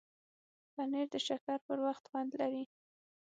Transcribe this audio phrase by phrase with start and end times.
[0.73, 2.63] پنېر د شکر پر وخت خوند لري.